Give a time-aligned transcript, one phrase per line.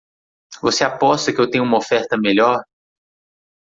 [0.63, 2.63] Você aposta que eu tenho uma oferta melhor.